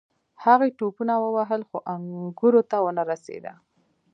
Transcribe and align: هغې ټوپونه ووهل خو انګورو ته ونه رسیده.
هغې 0.45 0.69
ټوپونه 0.77 1.13
ووهل 1.23 1.61
خو 1.69 1.77
انګورو 1.93 2.61
ته 2.69 2.77
ونه 2.83 3.03
رسیده. 3.11 3.53